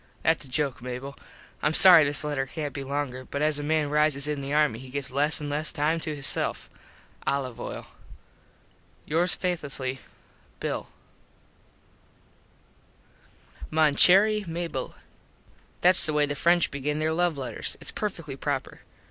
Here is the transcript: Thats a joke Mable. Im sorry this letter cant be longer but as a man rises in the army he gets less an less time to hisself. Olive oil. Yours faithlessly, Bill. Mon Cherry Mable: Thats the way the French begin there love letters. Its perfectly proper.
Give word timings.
Thats 0.23 0.45
a 0.45 0.49
joke 0.49 0.81
Mable. 0.81 1.15
Im 1.61 1.75
sorry 1.75 2.03
this 2.05 2.23
letter 2.23 2.47
cant 2.47 2.73
be 2.73 2.83
longer 2.83 3.23
but 3.23 3.43
as 3.43 3.59
a 3.59 3.63
man 3.63 3.91
rises 3.91 4.27
in 4.27 4.41
the 4.41 4.51
army 4.51 4.79
he 4.79 4.89
gets 4.89 5.11
less 5.11 5.39
an 5.39 5.47
less 5.47 5.71
time 5.71 5.99
to 5.99 6.15
hisself. 6.15 6.71
Olive 7.27 7.59
oil. 7.61 7.85
Yours 9.05 9.35
faithlessly, 9.35 9.99
Bill. 10.59 10.87
Mon 13.69 13.93
Cherry 13.93 14.43
Mable: 14.47 14.95
Thats 15.81 16.07
the 16.07 16.13
way 16.13 16.25
the 16.25 16.33
French 16.33 16.71
begin 16.71 16.97
there 16.97 17.13
love 17.13 17.37
letters. 17.37 17.77
Its 17.79 17.91
perfectly 17.91 18.35
proper. 18.35 18.81